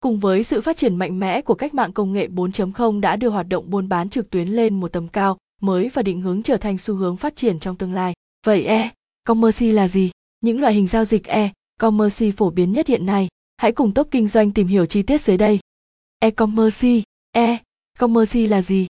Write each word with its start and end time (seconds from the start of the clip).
Cùng 0.00 0.18
với 0.18 0.42
sự 0.44 0.60
phát 0.60 0.76
triển 0.76 0.96
mạnh 0.96 1.18
mẽ 1.18 1.42
của 1.42 1.54
cách 1.54 1.74
mạng 1.74 1.92
công 1.92 2.12
nghệ 2.12 2.28
4.0 2.28 3.00
đã 3.00 3.16
đưa 3.16 3.28
hoạt 3.28 3.48
động 3.48 3.70
buôn 3.70 3.88
bán 3.88 4.10
trực 4.10 4.30
tuyến 4.30 4.48
lên 4.48 4.80
một 4.80 4.92
tầm 4.92 5.08
cao 5.08 5.36
mới 5.60 5.88
và 5.88 6.02
định 6.02 6.20
hướng 6.20 6.42
trở 6.42 6.56
thành 6.56 6.78
xu 6.78 6.94
hướng 6.94 7.16
phát 7.16 7.36
triển 7.36 7.58
trong 7.58 7.76
tương 7.76 7.92
lai. 7.92 8.14
Vậy 8.46 8.64
e-commerce 8.64 9.72
là 9.72 9.88
gì? 9.88 10.10
Những 10.40 10.60
loại 10.60 10.74
hình 10.74 10.86
giao 10.86 11.04
dịch 11.04 11.24
e-commerce 11.24 12.30
phổ 12.30 12.50
biến 12.50 12.72
nhất 12.72 12.86
hiện 12.86 13.06
nay. 13.06 13.28
Hãy 13.56 13.72
cùng 13.72 13.94
top 13.94 14.08
kinh 14.10 14.28
doanh 14.28 14.50
tìm 14.50 14.66
hiểu 14.66 14.86
chi 14.86 15.02
tiết 15.02 15.20
dưới 15.20 15.36
đây. 15.36 15.60
E-commerce, 16.18 17.02
e-commerce 17.32 18.46
là 18.46 18.62
gì? 18.62 18.86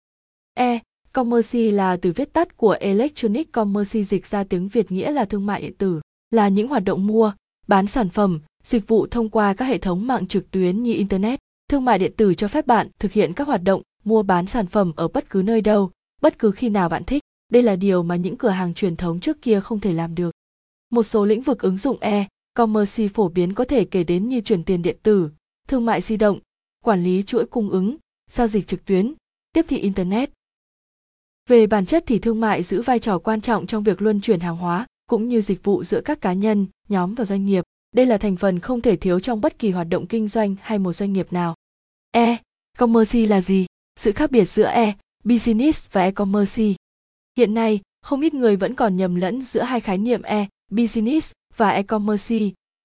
E-commerce 0.54 1.72
là 1.72 1.98
từ 1.98 2.12
viết 2.12 2.34
tắt 2.34 2.58
của 2.58 2.72
Electronic 2.72 3.52
Commerce 3.52 4.04
dịch 4.04 4.28
ra 4.28 4.44
tiếng 4.44 4.68
Việt 4.68 4.92
nghĩa 4.92 5.12
là 5.12 5.26
thương 5.26 5.46
mại 5.46 5.62
điện 5.62 5.74
tử, 5.78 6.02
là 6.32 6.48
những 6.48 6.68
hoạt 6.68 6.84
động 6.84 7.08
mua, 7.08 7.34
bán 7.68 7.88
sản 7.88 8.10
phẩm, 8.10 8.40
dịch 8.68 8.88
vụ 8.88 9.08
thông 9.08 9.30
qua 9.30 9.54
các 9.54 9.66
hệ 9.66 9.78
thống 9.78 10.08
mạng 10.08 10.28
trực 10.28 10.52
tuyến 10.52 10.84
như 10.84 10.94
internet, 10.94 11.40
thương 11.70 11.86
mại 11.86 12.00
điện 12.00 12.14
tử 12.18 12.34
cho 12.34 12.48
phép 12.48 12.68
bạn 12.68 12.88
thực 13.00 13.12
hiện 13.12 13.34
các 13.34 13.48
hoạt 13.48 13.64
động 13.64 13.82
mua 14.04 14.24
bán 14.24 14.48
sản 14.48 14.68
phẩm 14.68 14.92
ở 14.96 15.08
bất 15.08 15.30
cứ 15.30 15.42
nơi 15.46 15.62
đâu, 15.62 15.92
bất 16.22 16.40
cứ 16.40 16.52
khi 16.52 16.70
nào 16.70 16.90
bạn 16.90 17.04
thích. 17.04 17.24
Đây 17.50 17.64
là 17.64 17.76
điều 17.76 18.04
mà 18.04 18.16
những 18.16 18.38
cửa 18.38 18.50
hàng 18.50 18.74
truyền 18.74 18.96
thống 18.96 19.20
trước 19.20 19.42
kia 19.42 19.60
không 19.60 19.80
thể 19.80 19.94
làm 19.94 20.16
được. 20.16 20.32
Một 20.90 21.04
số 21.04 21.26
lĩnh 21.26 21.42
vực 21.42 21.60
ứng 21.60 21.78
dụng 21.78 21.98
e 22.00 22.28
commerce 22.54 23.08
phổ 23.08 23.30
biến 23.30 23.54
có 23.54 23.64
thể 23.64 23.86
kể 23.86 24.04
đến 24.04 24.30
như 24.30 24.42
chuyển 24.42 24.64
tiền 24.64 24.82
điện 24.82 24.98
tử, 25.04 25.30
thương 25.68 25.86
mại 25.86 26.02
di 26.02 26.18
động, 26.18 26.40
quản 26.84 27.04
lý 27.04 27.24
chuỗi 27.24 27.46
cung 27.46 27.70
ứng, 27.70 27.98
giao 28.30 28.48
dịch 28.48 28.68
trực 28.68 28.86
tuyến, 28.86 29.14
tiếp 29.54 29.66
thị 29.68 29.78
internet. 29.78 30.30
Về 31.50 31.68
bản 31.68 31.86
chất 31.86 32.04
thì 32.08 32.20
thương 32.20 32.42
mại 32.42 32.64
giữ 32.64 32.82
vai 32.82 33.00
trò 33.00 33.20
quan 33.20 33.42
trọng 33.42 33.68
trong 33.68 33.84
việc 33.84 34.02
luân 34.02 34.22
chuyển 34.22 34.40
hàng 34.40 34.58
hóa 34.58 34.86
cũng 35.10 35.30
như 35.30 35.42
dịch 35.42 35.64
vụ 35.64 35.84
giữa 35.84 36.02
các 36.02 36.22
cá 36.22 36.34
nhân, 36.34 36.68
nhóm 36.90 37.16
và 37.16 37.26
doanh 37.26 37.46
nghiệp 37.46 37.64
đây 37.98 38.06
là 38.06 38.18
thành 38.18 38.36
phần 38.36 38.60
không 38.60 38.82
thể 38.82 38.96
thiếu 38.96 39.20
trong 39.20 39.42
bất 39.42 39.60
kỳ 39.60 39.72
hoạt 39.72 39.88
động 39.90 40.08
kinh 40.08 40.28
doanh 40.28 40.56
hay 40.62 40.80
một 40.80 40.94
doanh 40.94 41.14
nghiệp 41.14 41.34
nào. 41.34 41.56
E. 42.12 42.38
Commerce 42.78 43.26
là 43.26 43.42
gì? 43.42 43.66
Sự 43.96 44.12
khác 44.12 44.32
biệt 44.32 44.46
giữa 44.46 44.68
E, 44.68 44.94
business 45.24 45.88
và 45.92 46.02
e-commerce. 46.02 46.64
Hiện 47.38 47.54
nay, 47.54 47.80
không 48.02 48.22
ít 48.22 48.34
người 48.34 48.56
vẫn 48.56 48.76
còn 48.76 48.98
nhầm 48.98 49.16
lẫn 49.16 49.42
giữa 49.42 49.62
hai 49.62 49.80
khái 49.80 49.98
niệm 49.98 50.22
E, 50.22 50.48
business 50.72 51.32
và 51.56 51.70
e-commerce. 51.70 52.40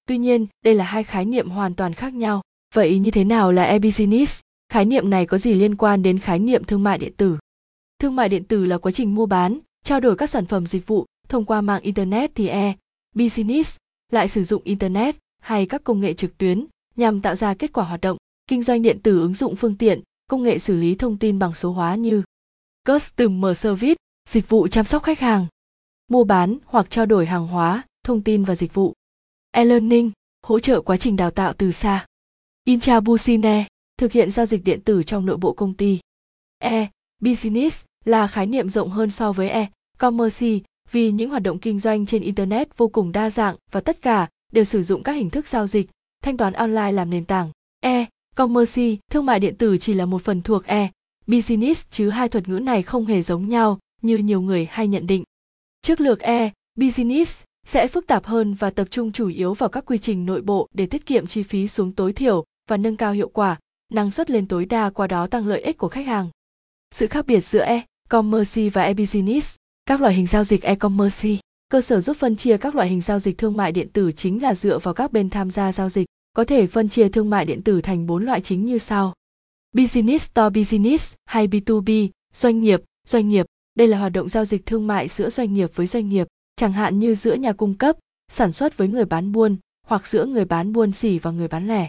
Tuy 0.06 0.18
nhiên, 0.18 0.46
đây 0.64 0.74
là 0.74 0.84
hai 0.84 1.04
khái 1.04 1.24
niệm 1.24 1.50
hoàn 1.50 1.74
toàn 1.74 1.94
khác 1.94 2.14
nhau. 2.14 2.42
Vậy 2.74 2.98
như 2.98 3.10
thế 3.10 3.24
nào 3.24 3.52
là 3.52 3.64
e-business? 3.64 4.40
Khái 4.68 4.84
niệm 4.84 5.10
này 5.10 5.26
có 5.26 5.38
gì 5.38 5.54
liên 5.54 5.76
quan 5.76 6.02
đến 6.02 6.18
khái 6.18 6.38
niệm 6.38 6.64
thương 6.64 6.82
mại 6.82 6.98
điện 6.98 7.12
tử? 7.16 7.38
Thương 7.98 8.16
mại 8.16 8.28
điện 8.28 8.44
tử 8.44 8.64
là 8.64 8.78
quá 8.78 8.92
trình 8.92 9.14
mua 9.14 9.26
bán, 9.26 9.58
trao 9.84 10.00
đổi 10.00 10.16
các 10.16 10.30
sản 10.30 10.46
phẩm 10.46 10.66
dịch 10.66 10.86
vụ 10.86 11.06
thông 11.28 11.44
qua 11.44 11.60
mạng 11.60 11.82
internet 11.82 12.34
thì 12.34 12.48
e 12.48 12.74
business 13.14 13.76
lại 14.12 14.28
sử 14.28 14.44
dụng 14.44 14.62
internet 14.64 15.16
hay 15.40 15.66
các 15.66 15.84
công 15.84 16.00
nghệ 16.00 16.14
trực 16.14 16.38
tuyến 16.38 16.66
nhằm 16.96 17.20
tạo 17.20 17.36
ra 17.36 17.54
kết 17.54 17.72
quả 17.72 17.84
hoạt 17.84 18.00
động, 18.00 18.16
kinh 18.46 18.62
doanh 18.62 18.82
điện 18.82 18.98
tử 19.02 19.20
ứng 19.20 19.34
dụng 19.34 19.56
phương 19.56 19.74
tiện, 19.74 20.00
công 20.26 20.42
nghệ 20.42 20.58
xử 20.58 20.76
lý 20.76 20.94
thông 20.94 21.18
tin 21.18 21.38
bằng 21.38 21.54
số 21.54 21.72
hóa 21.72 21.94
như 21.94 22.22
customer 22.88 23.58
service, 23.58 23.96
dịch 24.28 24.48
vụ 24.48 24.68
chăm 24.68 24.84
sóc 24.84 25.02
khách 25.02 25.20
hàng, 25.20 25.46
mua 26.08 26.24
bán 26.24 26.58
hoặc 26.64 26.90
trao 26.90 27.06
đổi 27.06 27.26
hàng 27.26 27.46
hóa, 27.46 27.84
thông 28.04 28.22
tin 28.22 28.44
và 28.44 28.54
dịch 28.54 28.74
vụ. 28.74 28.92
E-learning, 29.50 30.10
hỗ 30.46 30.58
trợ 30.58 30.80
quá 30.80 30.96
trình 30.96 31.16
đào 31.16 31.30
tạo 31.30 31.52
từ 31.52 31.72
xa. 31.72 32.06
Intrabusine 32.64 33.66
thực 33.98 34.12
hiện 34.12 34.30
giao 34.30 34.46
dịch 34.46 34.64
điện 34.64 34.80
tử 34.80 35.02
trong 35.02 35.26
nội 35.26 35.36
bộ 35.36 35.52
công 35.52 35.74
ty. 35.74 36.00
E 36.58 36.88
business 37.20 37.84
là 38.04 38.26
khái 38.26 38.46
niệm 38.46 38.70
rộng 38.70 38.90
hơn 38.90 39.10
so 39.10 39.32
với 39.32 39.48
e 39.48 39.70
commerce 39.98 40.58
vì 40.92 41.10
những 41.10 41.30
hoạt 41.30 41.42
động 41.42 41.58
kinh 41.58 41.80
doanh 41.80 42.06
trên 42.06 42.22
internet 42.22 42.78
vô 42.78 42.88
cùng 42.88 43.12
đa 43.12 43.30
dạng 43.30 43.56
và 43.70 43.80
tất 43.80 44.02
cả 44.02 44.28
đều 44.52 44.64
sử 44.64 44.82
dụng 44.82 45.02
các 45.02 45.12
hình 45.12 45.30
thức 45.30 45.48
giao 45.48 45.66
dịch, 45.66 45.90
thanh 46.22 46.36
toán 46.36 46.52
online 46.52 46.92
làm 46.92 47.10
nền 47.10 47.24
tảng. 47.24 47.50
E 47.80 48.06
commerce, 48.36 48.96
thương 49.10 49.26
mại 49.26 49.40
điện 49.40 49.56
tử 49.56 49.76
chỉ 49.76 49.94
là 49.94 50.06
một 50.06 50.22
phần 50.22 50.42
thuộc 50.42 50.64
e. 50.64 50.90
Business, 51.26 51.86
chứ 51.90 52.08
hai 52.08 52.28
thuật 52.28 52.48
ngữ 52.48 52.58
này 52.58 52.82
không 52.82 53.06
hề 53.06 53.22
giống 53.22 53.48
nhau, 53.48 53.78
như 54.02 54.16
nhiều 54.16 54.40
người 54.40 54.66
hay 54.70 54.88
nhận 54.88 55.06
định. 55.06 55.24
Trước 55.82 56.00
lược 56.00 56.20
e 56.20 56.50
business 56.74 57.42
sẽ 57.66 57.88
phức 57.88 58.06
tạp 58.06 58.24
hơn 58.24 58.54
và 58.54 58.70
tập 58.70 58.88
trung 58.90 59.12
chủ 59.12 59.28
yếu 59.28 59.54
vào 59.54 59.68
các 59.68 59.84
quy 59.86 59.98
trình 59.98 60.26
nội 60.26 60.42
bộ 60.42 60.68
để 60.74 60.86
tiết 60.86 61.06
kiệm 61.06 61.26
chi 61.26 61.42
phí 61.42 61.68
xuống 61.68 61.92
tối 61.92 62.12
thiểu 62.12 62.44
và 62.68 62.76
nâng 62.76 62.96
cao 62.96 63.12
hiệu 63.12 63.28
quả, 63.28 63.58
năng 63.92 64.10
suất 64.10 64.30
lên 64.30 64.48
tối 64.48 64.64
đa 64.64 64.90
qua 64.90 65.06
đó 65.06 65.26
tăng 65.26 65.46
lợi 65.46 65.60
ích 65.60 65.78
của 65.78 65.88
khách 65.88 66.06
hàng. 66.06 66.28
Sự 66.90 67.06
khác 67.06 67.26
biệt 67.26 67.40
giữa 67.40 67.64
e 67.64 67.82
commerce 68.08 68.68
và 68.68 68.82
e 68.82 68.94
business 68.94 69.56
các 69.92 70.00
loại 70.00 70.14
hình 70.14 70.26
giao 70.26 70.44
dịch 70.44 70.62
e-commerce. 70.62 71.28
Cơ 71.68 71.80
sở 71.80 72.00
giúp 72.00 72.16
phân 72.16 72.36
chia 72.36 72.56
các 72.56 72.74
loại 72.74 72.88
hình 72.88 73.00
giao 73.00 73.18
dịch 73.18 73.38
thương 73.38 73.56
mại 73.56 73.72
điện 73.72 73.88
tử 73.92 74.12
chính 74.12 74.42
là 74.42 74.54
dựa 74.54 74.78
vào 74.78 74.94
các 74.94 75.12
bên 75.12 75.30
tham 75.30 75.50
gia 75.50 75.72
giao 75.72 75.88
dịch, 75.88 76.06
có 76.32 76.44
thể 76.44 76.66
phân 76.66 76.88
chia 76.88 77.08
thương 77.08 77.30
mại 77.30 77.44
điện 77.44 77.62
tử 77.62 77.80
thành 77.80 78.06
bốn 78.06 78.24
loại 78.24 78.40
chính 78.40 78.64
như 78.64 78.78
sau. 78.78 79.14
Business 79.72 80.30
to 80.34 80.50
business 80.50 81.14
hay 81.24 81.46
b2b 81.46 82.08
doanh 82.34 82.60
nghiệp 82.60 82.82
doanh 83.08 83.28
nghiệp. 83.28 83.46
Đây 83.74 83.88
là 83.88 83.98
hoạt 83.98 84.12
động 84.12 84.28
giao 84.28 84.44
dịch 84.44 84.66
thương 84.66 84.86
mại 84.86 85.08
giữa 85.08 85.30
doanh 85.30 85.54
nghiệp 85.54 85.70
với 85.74 85.86
doanh 85.86 86.08
nghiệp, 86.08 86.26
chẳng 86.56 86.72
hạn 86.72 86.98
như 86.98 87.14
giữa 87.14 87.34
nhà 87.34 87.52
cung 87.52 87.74
cấp, 87.74 87.96
sản 88.28 88.52
xuất 88.52 88.76
với 88.76 88.88
người 88.88 89.04
bán 89.04 89.32
buôn, 89.32 89.56
hoặc 89.86 90.06
giữa 90.06 90.26
người 90.26 90.44
bán 90.44 90.72
buôn 90.72 90.92
xỉ 90.92 91.18
và 91.18 91.30
người 91.30 91.48
bán 91.48 91.68
lẻ. 91.68 91.88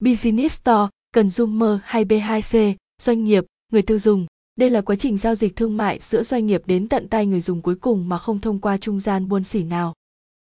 Business 0.00 0.62
to, 0.64 0.90
consumer 1.14 1.78
hay 1.82 2.04
b2c 2.04 2.74
doanh 3.02 3.24
nghiệp, 3.24 3.44
người 3.72 3.82
tiêu 3.82 3.98
dùng 3.98 4.26
đây 4.56 4.70
là 4.70 4.80
quá 4.80 4.96
trình 4.96 5.18
giao 5.18 5.34
dịch 5.34 5.56
thương 5.56 5.76
mại 5.76 5.98
giữa 6.02 6.22
doanh 6.22 6.46
nghiệp 6.46 6.62
đến 6.66 6.88
tận 6.88 7.08
tay 7.08 7.26
người 7.26 7.40
dùng 7.40 7.62
cuối 7.62 7.74
cùng 7.74 8.08
mà 8.08 8.18
không 8.18 8.40
thông 8.40 8.58
qua 8.58 8.76
trung 8.76 9.00
gian 9.00 9.28
buôn 9.28 9.44
xỉ 9.44 9.62
nào. 9.62 9.94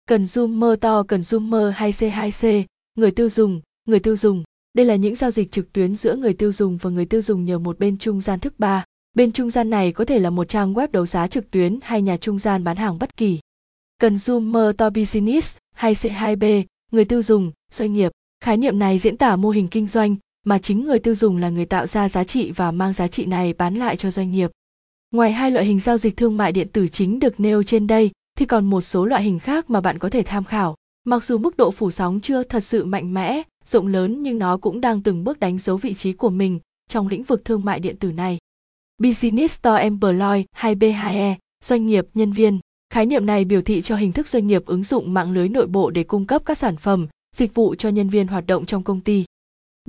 Consumer 0.07 0.71
to 0.81 1.03
consumer 1.03 1.75
hay 1.75 1.93
C2C, 1.93 2.65
người 2.95 3.11
tiêu 3.11 3.29
dùng, 3.29 3.61
người 3.85 4.01
tiêu 4.01 4.17
dùng. 4.17 4.45
Đây 4.75 4.87
là 4.87 4.97
những 4.97 5.15
giao 5.15 5.31
dịch 5.31 5.53
trực 5.53 5.73
tuyến 5.73 5.97
giữa 5.97 6.17
người 6.17 6.35
tiêu 6.35 6.53
dùng 6.53 6.77
và 6.77 6.91
người 6.91 7.07
tiêu 7.07 7.23
dùng 7.23 7.45
nhờ 7.45 7.59
một 7.59 7.79
bên 7.79 7.97
trung 7.97 8.21
gian 8.21 8.41
thức 8.41 8.55
ba. 8.59 8.85
Bên 9.15 9.33
trung 9.33 9.51
gian 9.51 9.71
này 9.71 9.93
có 9.93 10.05
thể 10.05 10.19
là 10.19 10.31
một 10.31 10.49
trang 10.49 10.75
web 10.75 10.89
đấu 10.91 11.07
giá 11.07 11.27
trực 11.27 11.51
tuyến 11.51 11.79
hay 11.83 12.03
nhà 12.03 12.17
trung 12.17 12.39
gian 12.39 12.65
bán 12.65 12.77
hàng 12.77 12.99
bất 12.99 13.17
kỳ. 13.17 13.39
Consumer 14.01 14.77
to 14.79 14.91
business 14.91 15.57
hay 15.75 15.95
C2B, 15.95 16.65
người 16.93 17.05
tiêu 17.05 17.23
dùng, 17.23 17.53
doanh 17.73 17.93
nghiệp. 17.93 18.13
Khái 18.41 18.57
niệm 18.57 18.79
này 18.79 18.99
diễn 18.99 19.17
tả 19.17 19.37
mô 19.37 19.51
hình 19.51 19.69
kinh 19.69 19.87
doanh, 19.87 20.17
mà 20.49 20.59
chính 20.59 20.85
người 20.85 20.99
tiêu 20.99 21.15
dùng 21.15 21.37
là 21.37 21.49
người 21.49 21.65
tạo 21.67 21.87
ra 21.87 22.09
giá 22.09 22.25
trị 22.25 22.51
và 22.51 22.71
mang 22.71 22.93
giá 22.93 23.09
trị 23.09 23.27
này 23.27 23.53
bán 23.53 23.75
lại 23.75 23.97
cho 23.97 24.11
doanh 24.11 24.31
nghiệp. 24.31 24.51
Ngoài 25.11 25.33
hai 25.33 25.51
loại 25.51 25.67
hình 25.67 25.81
giao 25.81 25.99
dịch 25.99 26.17
thương 26.17 26.37
mại 26.37 26.53
điện 26.53 26.69
tử 26.69 26.89
chính 26.89 27.21
được 27.21 27.41
nêu 27.41 27.63
trên 27.63 27.87
đây 27.87 28.11
thì 28.39 28.47
còn 28.47 28.65
một 28.65 28.81
số 28.81 29.05
loại 29.05 29.23
hình 29.23 29.39
khác 29.39 29.71
mà 29.71 29.81
bạn 29.81 29.99
có 29.99 30.09
thể 30.11 30.23
tham 30.23 30.45
khảo. 30.45 30.75
Mặc 31.05 31.25
dù 31.25 31.39
mức 31.39 31.57
độ 31.57 31.71
phủ 31.71 31.91
sóng 31.91 32.21
chưa 32.21 32.43
thật 32.43 32.61
sự 32.61 32.85
mạnh 32.85 33.15
mẽ, 33.15 33.43
rộng 33.67 33.87
lớn 33.87 34.23
nhưng 34.23 34.39
nó 34.39 34.57
cũng 34.57 34.81
đang 34.81 35.03
từng 35.03 35.25
bước 35.25 35.41
đánh 35.41 35.59
dấu 35.59 35.77
vị 35.77 35.95
trí 35.95 36.13
của 36.13 36.31
mình 36.31 36.61
trong 36.89 37.09
lĩnh 37.09 37.23
vực 37.23 37.45
thương 37.45 37.65
mại 37.65 37.81
điện 37.81 37.97
tử 37.97 38.13
này. 38.13 38.39
Business 39.03 39.63
to 39.63 39.75
Employee 39.75 40.45
hay 40.53 40.75
B2E, 40.75 41.35
doanh 41.65 41.87
nghiệp, 41.87 42.07
nhân 42.15 42.33
viên. 42.33 42.59
Khái 42.95 43.07
niệm 43.07 43.27
này 43.27 43.45
biểu 43.45 43.63
thị 43.63 43.83
cho 43.83 43.97
hình 43.97 44.13
thức 44.13 44.29
doanh 44.29 44.47
nghiệp 44.47 44.67
ứng 44.67 44.85
dụng 44.85 45.15
mạng 45.15 45.33
lưới 45.33 45.49
nội 45.49 45.67
bộ 45.67 45.91
để 45.91 46.05
cung 46.05 46.27
cấp 46.27 46.43
các 46.45 46.59
sản 46.59 46.77
phẩm, 46.77 47.07
dịch 47.37 47.55
vụ 47.55 47.75
cho 47.75 47.89
nhân 47.89 48.09
viên 48.09 48.27
hoạt 48.27 48.47
động 48.47 48.67
trong 48.67 48.83
công 48.83 49.01
ty. 49.01 49.25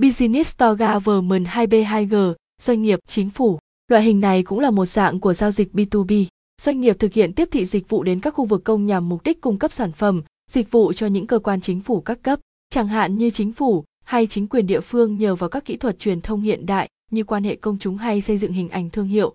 Business 0.00 0.56
to 0.56 0.74
Government 0.74 1.46
2B2G, 1.46 2.34
doanh 2.62 2.82
nghiệp, 2.82 2.98
chính 3.06 3.30
phủ. 3.30 3.58
Loại 3.88 4.02
hình 4.02 4.20
này 4.20 4.42
cũng 4.42 4.60
là 4.60 4.70
một 4.70 4.86
dạng 4.86 5.20
của 5.20 5.32
giao 5.32 5.50
dịch 5.50 5.72
B2B. 5.72 6.24
Doanh 6.62 6.80
nghiệp 6.80 6.96
thực 6.98 7.12
hiện 7.12 7.32
tiếp 7.32 7.48
thị 7.50 7.66
dịch 7.66 7.88
vụ 7.88 8.02
đến 8.02 8.20
các 8.20 8.34
khu 8.34 8.44
vực 8.44 8.64
công 8.64 8.86
nhằm 8.86 9.08
mục 9.08 9.22
đích 9.24 9.40
cung 9.40 9.58
cấp 9.58 9.72
sản 9.72 9.92
phẩm, 9.92 10.22
dịch 10.50 10.70
vụ 10.70 10.92
cho 10.92 11.06
những 11.06 11.26
cơ 11.26 11.38
quan 11.38 11.60
chính 11.60 11.80
phủ 11.80 12.00
các 12.00 12.22
cấp, 12.22 12.40
chẳng 12.70 12.88
hạn 12.88 13.18
như 13.18 13.30
chính 13.30 13.52
phủ 13.52 13.84
hay 14.04 14.26
chính 14.26 14.46
quyền 14.46 14.66
địa 14.66 14.80
phương 14.80 15.18
nhờ 15.18 15.34
vào 15.34 15.50
các 15.50 15.64
kỹ 15.64 15.76
thuật 15.76 15.98
truyền 15.98 16.20
thông 16.20 16.40
hiện 16.40 16.66
đại 16.66 16.88
như 17.10 17.24
quan 17.24 17.44
hệ 17.44 17.56
công 17.56 17.78
chúng 17.78 17.96
hay 17.96 18.20
xây 18.20 18.38
dựng 18.38 18.52
hình 18.52 18.68
ảnh 18.68 18.90
thương 18.90 19.06
hiệu. 19.06 19.34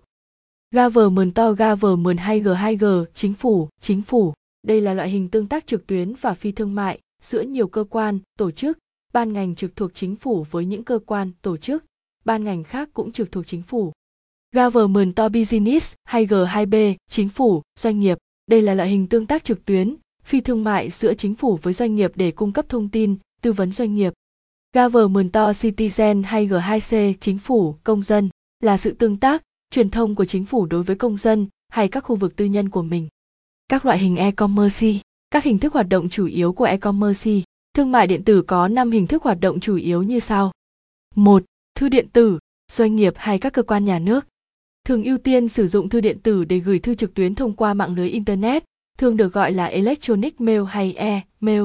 Government 0.74 1.34
to 1.34 1.52
Government 1.52 2.18
2G2G, 2.18 3.04
chính 3.14 3.34
phủ, 3.34 3.68
chính 3.80 4.02
phủ. 4.02 4.34
Đây 4.66 4.80
là 4.80 4.94
loại 4.94 5.10
hình 5.10 5.28
tương 5.28 5.46
tác 5.46 5.66
trực 5.66 5.86
tuyến 5.86 6.14
và 6.20 6.34
phi 6.34 6.52
thương 6.52 6.74
mại 6.74 6.98
giữa 7.22 7.40
nhiều 7.40 7.68
cơ 7.68 7.84
quan, 7.90 8.18
tổ 8.38 8.50
chức, 8.50 8.78
ban 9.16 9.32
ngành 9.32 9.54
trực 9.54 9.76
thuộc 9.76 9.94
chính 9.94 10.16
phủ 10.16 10.46
với 10.50 10.64
những 10.64 10.84
cơ 10.84 10.98
quan, 11.06 11.32
tổ 11.42 11.56
chức, 11.56 11.84
ban 12.24 12.44
ngành 12.44 12.64
khác 12.64 12.88
cũng 12.92 13.12
trực 13.12 13.32
thuộc 13.32 13.46
chính 13.46 13.62
phủ. 13.62 13.92
Government 14.54 15.16
to 15.16 15.28
Business 15.28 15.94
hay 16.04 16.26
G2B, 16.26 16.94
chính 17.10 17.28
phủ, 17.28 17.62
doanh 17.80 18.00
nghiệp. 18.00 18.18
Đây 18.46 18.62
là 18.62 18.74
loại 18.74 18.88
hình 18.88 19.06
tương 19.06 19.26
tác 19.26 19.44
trực 19.44 19.64
tuyến, 19.64 19.96
phi 20.24 20.40
thương 20.40 20.64
mại 20.64 20.90
giữa 20.90 21.14
chính 21.14 21.34
phủ 21.34 21.58
với 21.62 21.72
doanh 21.72 21.94
nghiệp 21.94 22.12
để 22.14 22.30
cung 22.30 22.52
cấp 22.52 22.68
thông 22.68 22.88
tin, 22.88 23.16
tư 23.42 23.52
vấn 23.52 23.72
doanh 23.72 23.94
nghiệp. 23.94 24.12
Government 24.74 25.32
to 25.32 25.50
Citizen 25.50 26.22
hay 26.24 26.48
G2C, 26.48 27.14
chính 27.20 27.38
phủ, 27.38 27.76
công 27.84 28.02
dân, 28.02 28.28
là 28.60 28.76
sự 28.76 28.92
tương 28.92 29.16
tác, 29.16 29.42
truyền 29.70 29.90
thông 29.90 30.14
của 30.14 30.24
chính 30.24 30.44
phủ 30.44 30.66
đối 30.66 30.82
với 30.82 30.96
công 30.96 31.16
dân 31.16 31.46
hay 31.68 31.88
các 31.88 32.00
khu 32.00 32.16
vực 32.16 32.36
tư 32.36 32.44
nhân 32.44 32.68
của 32.68 32.82
mình. 32.82 33.08
Các 33.68 33.84
loại 33.84 33.98
hình 33.98 34.16
e-commerce, 34.16 34.92
các 35.30 35.44
hình 35.44 35.58
thức 35.58 35.72
hoạt 35.72 35.88
động 35.88 36.08
chủ 36.08 36.26
yếu 36.26 36.52
của 36.52 36.64
e-commerce 36.64 37.40
Thương 37.76 37.92
mại 37.92 38.06
điện 38.06 38.24
tử 38.24 38.42
có 38.42 38.68
5 38.68 38.90
hình 38.90 39.06
thức 39.06 39.22
hoạt 39.22 39.40
động 39.40 39.60
chủ 39.60 39.76
yếu 39.76 40.02
như 40.02 40.18
sau. 40.18 40.52
1. 41.14 41.44
Thư 41.74 41.88
điện 41.88 42.08
tử, 42.12 42.38
doanh 42.72 42.96
nghiệp 42.96 43.12
hay 43.16 43.38
các 43.38 43.52
cơ 43.52 43.62
quan 43.62 43.84
nhà 43.84 43.98
nước. 43.98 44.26
Thường 44.84 45.04
ưu 45.04 45.18
tiên 45.18 45.48
sử 45.48 45.66
dụng 45.66 45.88
thư 45.88 46.00
điện 46.00 46.18
tử 46.22 46.44
để 46.44 46.58
gửi 46.58 46.78
thư 46.78 46.94
trực 46.94 47.14
tuyến 47.14 47.34
thông 47.34 47.52
qua 47.52 47.74
mạng 47.74 47.94
lưới 47.94 48.08
internet, 48.08 48.64
thường 48.98 49.16
được 49.16 49.32
gọi 49.32 49.52
là 49.52 49.66
electronic 49.66 50.40
mail 50.40 50.62
hay 50.68 50.92
e-mail. 50.92 51.62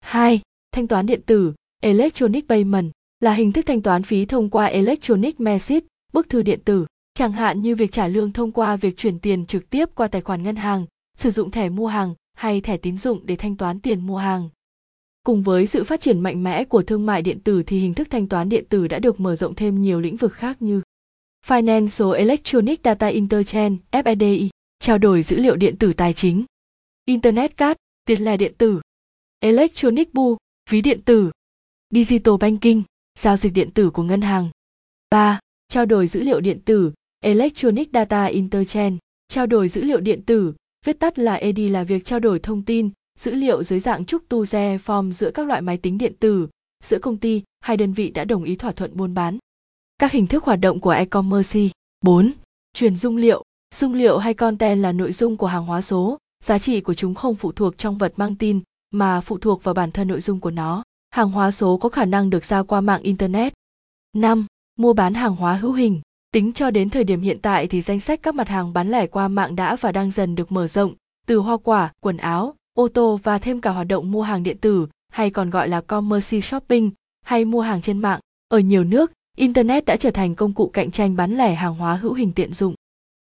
2. 0.00 0.40
Thanh 0.72 0.86
toán 0.86 1.06
điện 1.06 1.20
tử, 1.26 1.54
electronic 1.82 2.48
payment, 2.48 2.92
là 3.20 3.34
hình 3.34 3.52
thức 3.52 3.66
thanh 3.66 3.82
toán 3.82 4.02
phí 4.02 4.24
thông 4.24 4.50
qua 4.50 4.64
electronic 4.64 5.40
message, 5.40 5.86
bức 6.12 6.28
thư 6.28 6.42
điện 6.42 6.60
tử, 6.64 6.86
chẳng 7.14 7.32
hạn 7.32 7.62
như 7.62 7.74
việc 7.74 7.92
trả 7.92 8.08
lương 8.08 8.32
thông 8.32 8.52
qua 8.52 8.76
việc 8.76 8.96
chuyển 8.96 9.18
tiền 9.18 9.46
trực 9.46 9.70
tiếp 9.70 9.88
qua 9.94 10.08
tài 10.08 10.20
khoản 10.20 10.42
ngân 10.42 10.56
hàng, 10.56 10.86
sử 11.18 11.30
dụng 11.30 11.50
thẻ 11.50 11.68
mua 11.68 11.86
hàng 11.86 12.14
hay 12.34 12.60
thẻ 12.60 12.76
tín 12.76 12.98
dụng 12.98 13.26
để 13.26 13.36
thanh 13.36 13.56
toán 13.56 13.80
tiền 13.80 14.06
mua 14.06 14.16
hàng. 14.16 14.48
Cùng 15.26 15.42
với 15.42 15.66
sự 15.66 15.84
phát 15.84 16.00
triển 16.00 16.20
mạnh 16.20 16.42
mẽ 16.42 16.64
của 16.64 16.82
thương 16.82 17.06
mại 17.06 17.22
điện 17.22 17.40
tử 17.40 17.62
thì 17.62 17.78
hình 17.78 17.94
thức 17.94 18.08
thanh 18.10 18.28
toán 18.28 18.48
điện 18.48 18.64
tử 18.68 18.88
đã 18.88 18.98
được 18.98 19.20
mở 19.20 19.36
rộng 19.36 19.54
thêm 19.54 19.82
nhiều 19.82 20.00
lĩnh 20.00 20.16
vực 20.16 20.32
khác 20.32 20.62
như 20.62 20.80
Financial 21.46 22.10
Electronic 22.10 22.80
Data 22.84 23.06
Interchange 23.06 23.76
FEDI, 23.90 24.48
trao 24.78 24.98
đổi 24.98 25.22
dữ 25.22 25.36
liệu 25.36 25.56
điện 25.56 25.76
tử 25.76 25.92
tài 25.92 26.12
chính, 26.12 26.44
Internet 27.04 27.56
Card, 27.56 27.76
tiền 28.04 28.24
lẻ 28.24 28.36
điện 28.36 28.52
tử, 28.58 28.80
Electronic 29.40 30.14
Bill, 30.14 30.34
ví 30.70 30.80
điện 30.80 31.00
tử, 31.04 31.30
Digital 31.90 32.34
Banking, 32.40 32.82
giao 33.18 33.36
dịch 33.36 33.52
điện 33.52 33.70
tử 33.70 33.90
của 33.90 34.02
ngân 34.02 34.20
hàng. 34.20 34.50
3. 35.10 35.40
Trao 35.68 35.86
đổi 35.86 36.06
dữ 36.06 36.22
liệu 36.22 36.40
điện 36.40 36.60
tử, 36.64 36.92
Electronic 37.20 37.88
Data 37.92 38.24
Interchange, 38.24 38.96
trao 39.28 39.46
đổi 39.46 39.68
dữ 39.68 39.82
liệu 39.82 40.00
điện 40.00 40.22
tử, 40.22 40.54
viết 40.86 41.00
tắt 41.00 41.18
là 41.18 41.34
ED 41.34 41.58
là 41.70 41.84
việc 41.84 42.04
trao 42.04 42.20
đổi 42.20 42.38
thông 42.38 42.62
tin, 42.62 42.90
dữ 43.16 43.34
liệu 43.34 43.62
dưới 43.62 43.80
dạng 43.80 44.04
trúc 44.04 44.28
tu 44.28 44.44
re 44.44 44.78
form 44.78 45.12
giữa 45.12 45.30
các 45.30 45.46
loại 45.46 45.60
máy 45.60 45.76
tính 45.76 45.98
điện 45.98 46.12
tử, 46.20 46.48
giữa 46.84 46.98
công 46.98 47.16
ty 47.16 47.42
hai 47.60 47.76
đơn 47.76 47.92
vị 47.92 48.10
đã 48.10 48.24
đồng 48.24 48.44
ý 48.44 48.56
thỏa 48.56 48.72
thuận 48.72 48.96
buôn 48.96 49.14
bán. 49.14 49.38
Các 49.98 50.12
hình 50.12 50.26
thức 50.26 50.44
hoạt 50.44 50.60
động 50.60 50.80
của 50.80 50.90
e-commerce. 50.90 51.60
4. 52.00 52.32
Truyền 52.72 52.96
dung 52.96 53.16
liệu. 53.16 53.42
Dung 53.74 53.94
liệu 53.94 54.18
hay 54.18 54.34
content 54.34 54.82
là 54.82 54.92
nội 54.92 55.12
dung 55.12 55.36
của 55.36 55.46
hàng 55.46 55.66
hóa 55.66 55.82
số, 55.82 56.18
giá 56.44 56.58
trị 56.58 56.80
của 56.80 56.94
chúng 56.94 57.14
không 57.14 57.34
phụ 57.34 57.52
thuộc 57.52 57.78
trong 57.78 57.98
vật 57.98 58.12
mang 58.16 58.34
tin 58.34 58.60
mà 58.90 59.20
phụ 59.20 59.38
thuộc 59.38 59.64
vào 59.64 59.74
bản 59.74 59.92
thân 59.92 60.08
nội 60.08 60.20
dung 60.20 60.40
của 60.40 60.50
nó. 60.50 60.82
Hàng 61.10 61.30
hóa 61.30 61.50
số 61.50 61.76
có 61.76 61.88
khả 61.88 62.04
năng 62.04 62.30
được 62.30 62.44
giao 62.44 62.64
qua 62.64 62.80
mạng 62.80 63.02
internet. 63.02 63.52
5. 64.16 64.46
Mua 64.78 64.92
bán 64.92 65.14
hàng 65.14 65.36
hóa 65.36 65.54
hữu 65.54 65.72
hình. 65.72 66.00
Tính 66.32 66.52
cho 66.52 66.70
đến 66.70 66.90
thời 66.90 67.04
điểm 67.04 67.20
hiện 67.20 67.38
tại 67.42 67.66
thì 67.66 67.80
danh 67.80 68.00
sách 68.00 68.22
các 68.22 68.34
mặt 68.34 68.48
hàng 68.48 68.72
bán 68.72 68.90
lẻ 68.90 69.06
qua 69.06 69.28
mạng 69.28 69.56
đã 69.56 69.76
và 69.76 69.92
đang 69.92 70.10
dần 70.10 70.34
được 70.34 70.52
mở 70.52 70.66
rộng, 70.66 70.94
từ 71.26 71.38
hoa 71.38 71.56
quả, 71.56 71.92
quần 72.00 72.16
áo, 72.16 72.54
ô 72.76 72.88
tô 72.88 73.18
và 73.22 73.38
thêm 73.38 73.60
cả 73.60 73.70
hoạt 73.70 73.86
động 73.86 74.10
mua 74.10 74.22
hàng 74.22 74.42
điện 74.42 74.58
tử 74.58 74.86
hay 75.08 75.30
còn 75.30 75.50
gọi 75.50 75.68
là 75.68 75.80
commerce 75.80 76.40
shopping 76.40 76.90
hay 77.22 77.44
mua 77.44 77.60
hàng 77.60 77.82
trên 77.82 77.98
mạng. 77.98 78.20
Ở 78.48 78.58
nhiều 78.58 78.84
nước, 78.84 79.12
Internet 79.36 79.84
đã 79.84 79.96
trở 79.96 80.10
thành 80.10 80.34
công 80.34 80.52
cụ 80.52 80.70
cạnh 80.72 80.90
tranh 80.90 81.16
bán 81.16 81.36
lẻ 81.36 81.54
hàng 81.54 81.74
hóa 81.74 81.96
hữu 81.96 82.14
hình 82.14 82.32
tiện 82.32 82.52
dụng. 82.52 82.74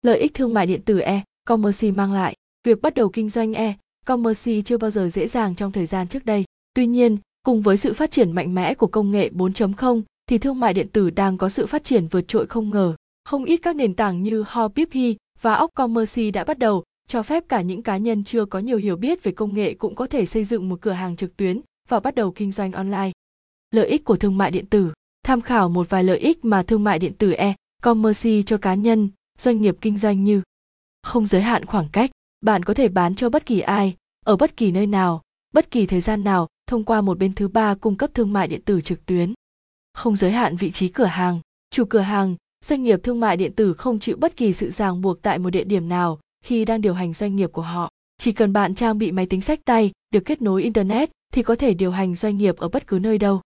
Lợi 0.02 0.20
ích 0.20 0.34
thương 0.34 0.54
mại 0.54 0.68
điện 0.68 0.82
tử 0.82 1.00
e-commerce 1.00 1.92
mang 1.92 2.14
lại, 2.14 2.36
việc 2.64 2.82
bắt 2.82 2.94
đầu 2.94 3.10
kinh 3.10 3.30
doanh 3.30 3.54
e-commerce 3.54 4.62
chưa 4.62 4.78
bao 4.78 4.90
giờ 4.90 5.10
dễ 5.10 5.28
dàng 5.28 5.56
trong 5.56 5.72
thời 5.72 5.86
gian 5.86 6.08
trước 6.08 6.26
đây. 6.26 6.44
Tuy 6.74 6.88
nhiên, 6.88 7.18
cùng 7.44 7.62
với 7.62 7.78
sự 7.78 7.94
phát 7.94 8.12
triển 8.12 8.32
mạnh 8.32 8.56
mẽ 8.56 8.74
của 8.74 8.88
công 8.88 9.12
nghệ 9.12 9.30
4.0 9.30 10.02
thì 10.28 10.38
thương 10.38 10.60
mại 10.60 10.74
điện 10.74 10.88
tử 10.88 11.10
đang 11.10 11.38
có 11.38 11.50
sự 11.50 11.66
phát 11.66 11.84
triển 11.84 12.08
vượt 12.08 12.28
trội 12.28 12.46
không 12.46 12.70
ngờ. 12.70 12.96
Không 13.26 13.46
ít 13.46 13.58
các 13.58 13.76
nền 13.76 13.94
tảng 13.94 14.24
như 14.24 14.44
Hopify 14.44 15.16
và 15.42 15.54
Ocommerce 15.54 16.32
đã 16.32 16.44
bắt 16.44 16.60
đầu 16.60 16.84
cho 17.07 17.24
phép 17.24 17.44
cả 17.50 17.62
những 17.62 17.81
cá 17.81 17.98
nhân 17.98 18.24
chưa 18.24 18.46
có 18.46 18.60
nhiều 18.60 18.78
hiểu 18.78 18.96
biết 18.96 19.24
về 19.24 19.31
công 19.31 19.56
nghệ 19.56 19.74
cũng 19.74 19.96
có 19.96 20.07
thể 20.07 20.25
xây 20.25 20.44
dựng 20.44 20.69
một 20.69 20.81
cửa 20.81 20.92
hàng 20.92 21.16
trực 21.16 21.38
tuyến 21.38 21.62
và 21.90 22.00
bắt 22.00 22.16
đầu 22.16 22.31
kinh 22.31 22.52
doanh 22.52 22.72
online. 22.72 23.12
Lợi 23.72 23.88
ích 23.88 24.04
của 24.04 24.16
thương 24.16 24.38
mại 24.38 24.52
điện 24.52 24.66
tử 24.66 24.92
Tham 25.25 25.42
khảo 25.42 25.69
một 25.69 25.90
vài 25.90 26.04
lợi 26.04 26.19
ích 26.19 26.46
mà 26.46 26.63
thương 26.63 26.84
mại 26.84 27.00
điện 27.00 27.13
tử 27.13 27.31
e-commerce 27.31 28.42
cho 28.46 28.57
cá 28.57 28.75
nhân, 28.75 29.10
doanh 29.40 29.62
nghiệp 29.62 29.78
kinh 29.81 29.98
doanh 29.98 30.24
như 30.24 30.42
không 31.04 31.25
giới 31.25 31.42
hạn 31.42 31.66
khoảng 31.66 31.90
cách, 31.92 32.12
bạn 32.42 32.63
có 32.63 32.74
thể 32.74 32.88
bán 32.88 33.16
cho 33.16 33.30
bất 33.30 33.46
kỳ 33.46 33.60
ai, 33.60 33.96
ở 34.25 34.36
bất 34.36 34.58
kỳ 34.58 34.72
nơi 34.72 34.88
nào, 34.88 35.22
bất 35.54 35.72
kỳ 35.72 35.86
thời 35.86 36.01
gian 36.01 36.24
nào 36.24 36.48
thông 36.68 36.84
qua 36.84 37.01
một 37.01 37.18
bên 37.18 37.34
thứ 37.34 37.48
ba 37.48 37.75
cung 37.75 37.96
cấp 37.96 38.10
thương 38.13 38.34
mại 38.34 38.48
điện 38.48 38.62
tử 38.62 38.81
trực 38.81 39.06
tuyến. 39.06 39.34
Không 39.94 40.16
giới 40.16 40.31
hạn 40.31 40.56
vị 40.56 40.72
trí 40.72 40.88
cửa 40.88 41.06
hàng, 41.06 41.40
chủ 41.72 41.86
cửa 41.86 42.00
hàng, 42.00 42.36
doanh 42.66 42.84
nghiệp 42.84 43.00
thương 43.04 43.19
mại 43.19 43.38
điện 43.38 43.54
tử 43.54 43.74
không 43.74 44.00
chịu 44.00 44.18
bất 44.18 44.38
kỳ 44.38 44.54
sự 44.54 44.69
ràng 44.69 45.01
buộc 45.01 45.22
tại 45.22 45.40
một 45.40 45.50
địa 45.50 45.63
điểm 45.63 45.90
nào 45.90 46.19
khi 46.46 46.66
đang 46.66 46.82
điều 46.82 46.94
hành 46.94 47.14
doanh 47.14 47.36
nghiệp 47.36 47.52
của 47.52 47.62
họ. 47.62 47.90
Chỉ 48.18 48.32
cần 48.32 48.54
bạn 48.54 48.76
trang 48.76 48.98
bị 48.98 49.12
máy 49.12 49.26
tính 49.26 49.42
sách 49.42 49.60
tay 49.66 49.92
được 50.12 50.20
kết 50.26 50.42
nối 50.42 50.64
internet 50.64 51.10
thì 51.34 51.44
có 51.44 51.56
thể 51.56 51.74
điều 51.74 51.92
hành 51.92 52.16
doanh 52.16 52.38
nghiệp 52.38 52.58
ở 52.58 52.70
bất 52.70 52.88
cứ 52.88 53.00
nơi 53.00 53.18
đâu. 53.18 53.42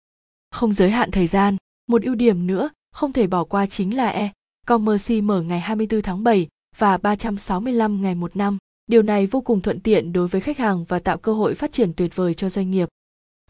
Không 0.51 0.73
giới 0.73 0.91
hạn 0.91 1.11
thời 1.11 1.27
gian, 1.27 1.57
một 1.89 2.03
ưu 2.03 2.15
điểm 2.15 2.47
nữa 2.47 2.71
không 2.93 3.13
thể 3.13 3.27
bỏ 3.27 3.45
qua 3.45 3.67
chính 3.67 3.97
là 3.97 4.09
e-commerce 4.09 5.21
mở 5.21 5.43
ngày 5.43 5.61
24 5.61 6.03
tháng 6.03 6.25
7 6.25 6.49
và 6.77 6.97
365 6.97 8.03
ngày 8.03 8.15
một 8.15 8.37
năm. 8.37 8.59
Điều 8.87 9.03
này 9.03 9.27
vô 9.27 9.41
cùng 9.41 9.61
thuận 9.61 9.81
tiện 9.81 10.13
đối 10.13 10.29
với 10.29 10.41
khách 10.41 10.59
hàng 10.59 10.85
và 10.85 10.99
tạo 10.99 11.19
cơ 11.19 11.33
hội 11.33 11.55
phát 11.55 11.73
triển 11.73 11.93
tuyệt 11.93 12.17
vời 12.17 12.35
cho 12.35 12.49
doanh 12.49 12.71
nghiệp. 12.71 12.89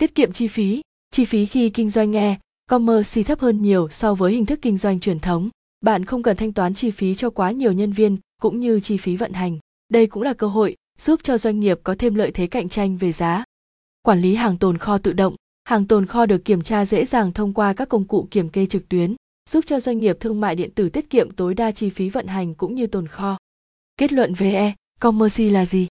Tiết 0.01 0.15
kiệm 0.15 0.33
chi 0.33 0.49
phí, 0.49 0.83
chi 1.11 1.25
phí 1.25 1.47
khi 1.47 1.71
kinh 1.71 1.91
doanh 1.91 2.17
e-commerce 2.17 3.23
thấp 3.23 3.41
hơn 3.41 3.63
nhiều 3.63 3.89
so 3.89 4.15
với 4.15 4.33
hình 4.33 4.47
thức 4.47 4.59
kinh 4.63 4.79
doanh 4.79 5.01
truyền 5.01 5.19
thống. 5.19 5.49
Bạn 5.81 6.05
không 6.05 6.23
cần 6.23 6.37
thanh 6.37 6.53
toán 6.53 6.75
chi 6.75 6.91
phí 6.91 7.15
cho 7.15 7.31
quá 7.31 7.51
nhiều 7.51 7.73
nhân 7.73 7.93
viên 7.93 8.17
cũng 8.43 8.61
như 8.61 8.81
chi 8.81 8.97
phí 8.97 9.17
vận 9.17 9.33
hành. 9.33 9.59
Đây 9.89 10.07
cũng 10.07 10.23
là 10.23 10.35
cơ 10.35 10.47
hội 10.47 10.77
giúp 10.99 11.21
cho 11.23 11.39
doanh 11.39 11.61
nghiệp 11.61 11.81
có 11.83 11.95
thêm 11.99 12.15
lợi 12.15 12.31
thế 12.31 12.47
cạnh 12.47 12.69
tranh 12.69 12.97
về 12.97 13.13
giá. 13.13 13.45
Quản 14.03 14.21
lý 14.21 14.35
hàng 14.35 14.59
tồn 14.59 14.79
kho 14.79 14.99
tự 14.99 15.13
động, 15.13 15.35
hàng 15.65 15.87
tồn 15.87 16.07
kho 16.07 16.27
được 16.27 16.45
kiểm 16.45 16.63
tra 16.63 16.85
dễ 16.85 17.05
dàng 17.05 17.33
thông 17.33 17.53
qua 17.53 17.73
các 17.73 17.89
công 17.89 18.05
cụ 18.05 18.29
kiểm 18.31 18.49
kê 18.49 18.67
trực 18.67 18.89
tuyến 18.89 19.15
giúp 19.51 19.65
cho 19.67 19.81
doanh 19.81 19.99
nghiệp 19.99 20.17
thương 20.21 20.41
mại 20.41 20.55
điện 20.55 20.71
tử 20.75 20.89
tiết 20.89 21.11
kiệm 21.11 21.31
tối 21.31 21.55
đa 21.55 21.73
chi 21.73 21.91
phí 21.91 22.11
vận 22.11 22.27
hành 22.27 22.55
cũng 22.55 22.75
như 22.75 22.87
tồn 22.87 23.09
kho. 23.09 23.39
Kết 23.97 24.13
luận 24.13 24.35
về 24.35 24.53
e 24.55 24.75
commerce 25.01 25.45
là 25.51 25.67
gì? 25.67 25.89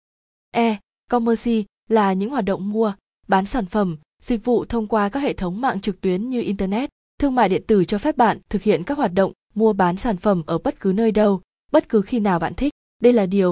E 0.51 0.79
commerce 1.09 1.63
là 1.89 2.13
những 2.13 2.29
hoạt 2.29 2.45
động 2.45 2.69
mua 2.69 2.93
bán 3.27 3.45
sản 3.45 3.65
phẩm 3.65 3.97
dịch 4.21 4.45
vụ 4.45 4.65
thông 4.65 4.87
qua 4.87 5.09
các 5.09 5.19
hệ 5.19 5.33
thống 5.33 5.61
mạng 5.61 5.81
trực 5.81 6.01
tuyến 6.01 6.29
như 6.29 6.41
internet. 6.41 6.89
Thương 7.19 7.35
mại 7.35 7.49
điện 7.49 7.63
tử 7.67 7.83
cho 7.83 7.97
phép 7.97 8.17
bạn 8.17 8.39
thực 8.49 8.61
hiện 8.61 8.83
các 8.83 8.97
hoạt 8.97 9.13
động 9.13 9.31
mua 9.55 9.73
bán 9.73 9.97
sản 9.97 10.17
phẩm 10.17 10.43
ở 10.45 10.57
bất 10.57 10.79
cứ 10.79 10.93
nơi 10.95 11.11
đâu 11.11 11.41
bất 11.71 11.89
cứ 11.89 12.01
khi 12.01 12.19
nào 12.19 12.39
bạn 12.39 12.53
thích 12.53 12.73
đây 13.01 13.13
là 13.13 13.25
điều 13.25 13.49